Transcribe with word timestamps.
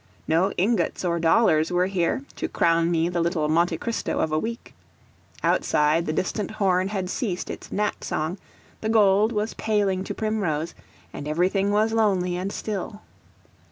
No 0.27 0.51
ingots 0.57 1.05
or 1.05 1.19
dollars 1.19 1.71
were 1.71 1.85
here, 1.85 2.23
to 2.35 2.47
crown 2.47 2.89
me 2.89 3.07
the 3.07 3.21
little 3.21 3.47
Monte 3.47 3.77
Cristo 3.77 4.17
of 4.19 4.31
a 4.31 4.39
week. 4.39 4.73
Outside, 5.43 6.07
the 6.07 6.11
distant 6.11 6.49
horn 6.49 6.87
had 6.87 7.07
ceased 7.07 7.51
its 7.51 7.71
gnat 7.71 8.03
song, 8.03 8.39
the 8.79 8.89
gold 8.89 9.31
was 9.31 9.53
paling 9.53 10.03
to 10.05 10.15
primrose, 10.15 10.73
and 11.13 11.27
everything 11.27 11.69
was 11.69 11.93
lonely 11.93 12.35
and 12.35 12.51
still. 12.51 13.01